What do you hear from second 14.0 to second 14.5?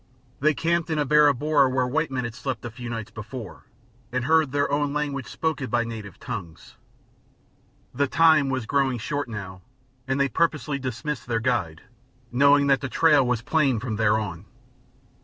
on.